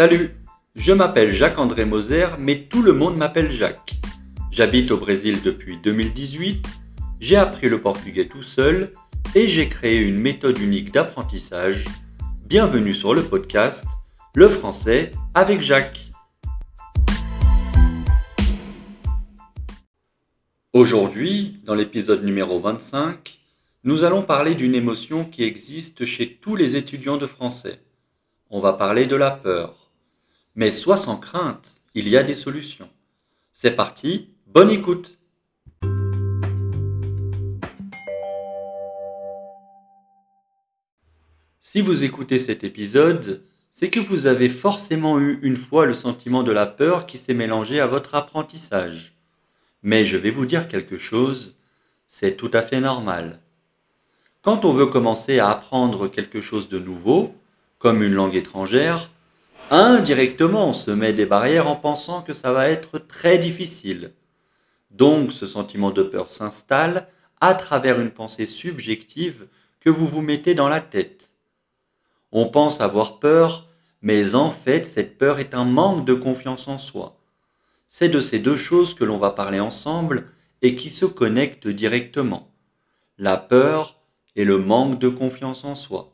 [0.00, 0.30] Salut,
[0.76, 4.00] je m'appelle Jacques-André Moser, mais tout le monde m'appelle Jacques.
[4.50, 6.66] J'habite au Brésil depuis 2018,
[7.20, 8.92] j'ai appris le portugais tout seul
[9.34, 11.84] et j'ai créé une méthode unique d'apprentissage.
[12.46, 13.84] Bienvenue sur le podcast
[14.34, 16.10] Le français avec Jacques.
[20.72, 23.38] Aujourd'hui, dans l'épisode numéro 25,
[23.84, 27.82] nous allons parler d'une émotion qui existe chez tous les étudiants de français.
[28.48, 29.89] On va parler de la peur.
[30.56, 32.88] Mais sois sans crainte, il y a des solutions.
[33.52, 35.16] C'est parti, bonne écoute
[41.60, 46.42] Si vous écoutez cet épisode, c'est que vous avez forcément eu une fois le sentiment
[46.42, 49.14] de la peur qui s'est mélangé à votre apprentissage.
[49.84, 51.56] Mais je vais vous dire quelque chose,
[52.08, 53.38] c'est tout à fait normal.
[54.42, 57.36] Quand on veut commencer à apprendre quelque chose de nouveau,
[57.78, 59.10] comme une langue étrangère,
[59.70, 64.12] indirectement on se met des barrières en pensant que ça va être très difficile.
[64.90, 67.06] Donc ce sentiment de peur s'installe
[67.40, 69.46] à travers une pensée subjective
[69.78, 71.30] que vous vous mettez dans la tête.
[72.32, 73.68] On pense avoir peur,
[74.02, 77.16] mais en fait cette peur est un manque de confiance en soi.
[77.86, 80.26] C'est de ces deux choses que l'on va parler ensemble
[80.62, 82.50] et qui se connectent directement.
[83.18, 84.00] La peur
[84.36, 86.12] et le manque de confiance en soi.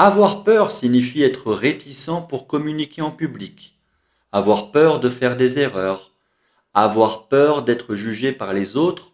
[0.00, 3.76] Avoir peur signifie être réticent pour communiquer en public,
[4.30, 6.12] avoir peur de faire des erreurs,
[6.72, 9.10] avoir peur d'être jugé par les autres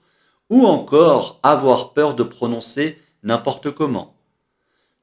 [0.51, 4.15] ou encore avoir peur de prononcer n'importe comment.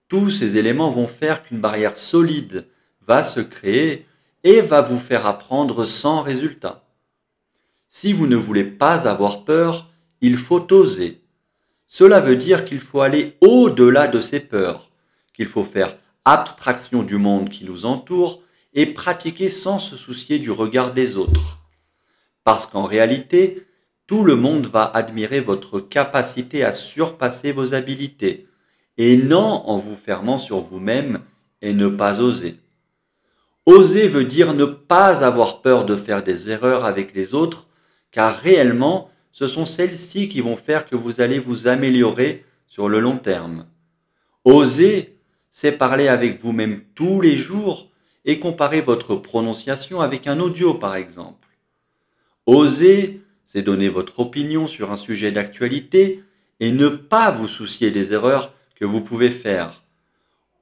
[0.07, 2.67] Tous ces éléments vont faire qu'une barrière solide
[3.07, 4.05] va se créer
[4.43, 6.83] et va vous faire apprendre sans résultat.
[7.88, 9.89] Si vous ne voulez pas avoir peur,
[10.21, 11.21] il faut oser.
[11.88, 14.91] Cela veut dire qu'il faut aller au-delà de ses peurs,
[15.33, 18.41] qu'il faut faire abstraction du monde qui nous entoure
[18.73, 21.59] et pratiquer sans se soucier du regard des autres.
[22.44, 23.66] Parce qu'en réalité,
[24.07, 28.47] tout le monde va admirer votre capacité à surpasser vos habiletés,
[28.97, 31.22] et non en vous fermant sur vous-même
[31.61, 32.57] et ne pas oser.
[33.66, 37.67] Oser veut dire ne pas avoir peur de faire des erreurs avec les autres,
[38.11, 43.00] car réellement, ce sont celles-ci qui vont faire que vous allez vous améliorer sur le
[43.00, 43.66] long terme.
[44.44, 45.20] Oser,
[45.51, 47.89] c'est parler avec vous-même tous les jours
[48.25, 51.47] et comparer votre prononciation avec un audio par exemple.
[52.45, 56.23] Oser, c'est donner votre opinion sur un sujet d'actualité
[56.59, 59.84] et ne pas vous soucier des erreurs que vous pouvez faire.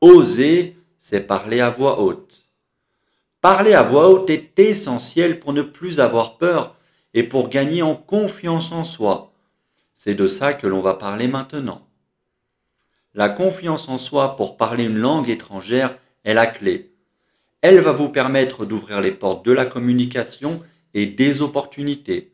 [0.01, 2.49] Oser, c'est parler à voix haute.
[3.41, 6.75] Parler à voix haute est essentiel pour ne plus avoir peur
[7.13, 9.31] et pour gagner en confiance en soi.
[9.93, 11.88] C'est de ça que l'on va parler maintenant.
[13.15, 16.91] La confiance en soi pour parler une langue étrangère est la clé.
[17.61, 20.61] Elle va vous permettre d'ouvrir les portes de la communication
[20.93, 22.31] et des opportunités.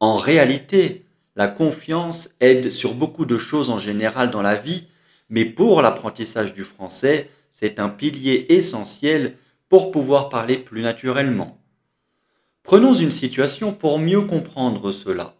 [0.00, 1.04] En réalité,
[1.36, 4.86] la confiance aide sur beaucoup de choses en général dans la vie,
[5.28, 9.36] mais pour l'apprentissage du français, c'est un pilier essentiel
[9.68, 11.58] pour pouvoir parler plus naturellement.
[12.62, 15.34] Prenons une situation pour mieux comprendre cela.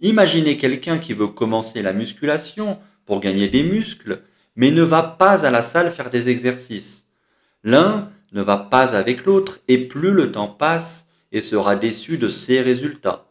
[0.00, 4.22] Imaginez quelqu'un qui veut commencer la musculation pour gagner des muscles,
[4.56, 7.08] mais ne va pas à la salle faire des exercices.
[7.64, 12.28] L'un ne va pas avec l'autre et plus le temps passe et sera déçu de
[12.28, 13.26] ses résultats.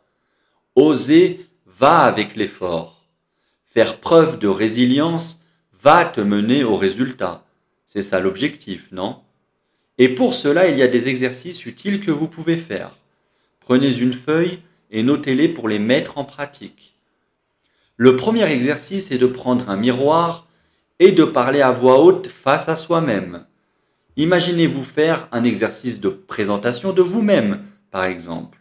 [0.76, 3.06] Oser va avec l'effort.
[3.66, 5.44] Faire preuve de résilience
[5.82, 7.46] va te mener au résultat.
[7.86, 9.22] C'est ça l'objectif, non?
[9.98, 12.98] Et pour cela, il y a des exercices utiles que vous pouvez faire.
[13.60, 16.96] Prenez une feuille et notez-les pour les mettre en pratique.
[18.04, 20.48] Le premier exercice est de prendre un miroir
[20.98, 23.46] et de parler à voix haute face à soi-même.
[24.18, 28.58] Imaginez-vous faire un exercice de présentation de vous-même, par exemple.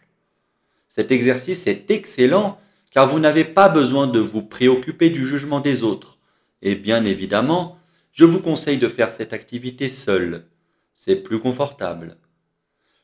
[0.87, 2.59] Cet exercice est excellent
[2.91, 6.19] car vous n'avez pas besoin de vous préoccuper du jugement des autres.
[6.61, 7.79] Et bien évidemment,
[8.11, 10.45] je vous conseille de faire cette activité seul.
[10.93, 12.17] C'est plus confortable.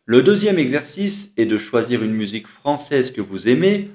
[0.06, 3.90] Le deuxième exercice est de choisir une musique française que vous aimez,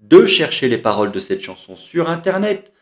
[0.00, 2.72] de chercher les paroles de cette chanson sur Internet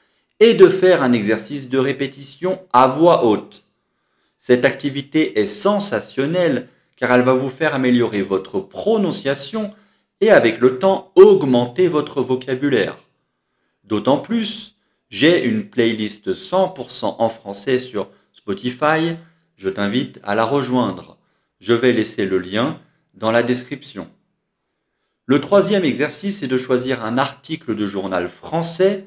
[0.41, 3.65] et de faire un exercice de répétition à voix haute.
[4.39, 9.73] Cette activité est sensationnelle car elle va vous faire améliorer votre prononciation
[10.21, 12.99] et avec le temps augmenter votre vocabulaire.
[13.85, 14.77] D'autant plus,
[15.11, 19.17] j'ai une playlist 100% en français sur Spotify,
[19.57, 21.19] je t'invite à la rejoindre.
[21.61, 22.81] Je vais laisser le lien
[23.15, 24.11] dans la description.
[25.27, 29.07] Le troisième exercice est de choisir un article de journal français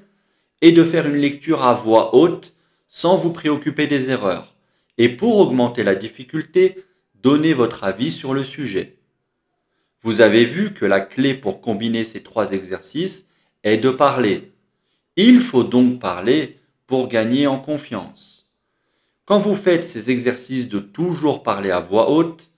[0.62, 2.56] et de faire une lecture à voix haute
[2.88, 4.56] sans vous préoccuper des erreurs.
[4.98, 6.84] Et pour augmenter la difficulté,
[7.22, 8.98] donnez votre avis sur le sujet.
[10.02, 13.28] Vous avez vu que la clé pour combiner ces trois exercices
[13.64, 14.54] est de parler.
[15.18, 18.48] Il faut donc parler pour gagner en confiance.
[19.26, 22.50] Quand vous faites ces exercices de toujours parler à voix haute,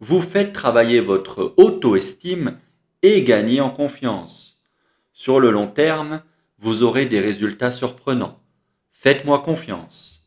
[0.00, 2.58] vous faites travailler votre auto-estime
[3.04, 4.58] et gagner en confiance.
[5.12, 6.22] Sur le long terme,
[6.58, 8.40] vous aurez des résultats surprenants.
[8.92, 10.22] Faites-moi confiance.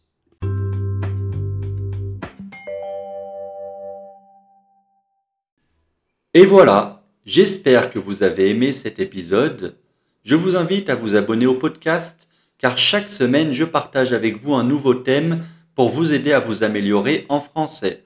[6.36, 9.76] Et voilà, j'espère que vous avez aimé cet épisode.
[10.24, 14.54] Je vous invite à vous abonner au podcast car chaque semaine je partage avec vous
[14.54, 18.04] un nouveau thème pour vous aider à vous améliorer en français.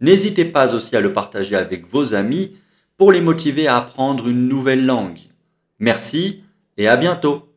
[0.00, 2.56] N'hésitez pas aussi à le partager avec vos amis
[3.02, 5.18] pour les motiver à apprendre une nouvelle langue.
[5.80, 6.44] Merci
[6.76, 7.51] et à bientôt